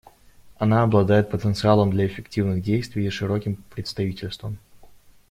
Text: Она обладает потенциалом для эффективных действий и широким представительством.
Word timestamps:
Она 0.57 0.81
обладает 0.81 1.29
потенциалом 1.29 1.91
для 1.91 2.07
эффективных 2.07 2.63
действий 2.63 3.05
и 3.05 3.11
широким 3.11 3.57
представительством. 3.75 4.57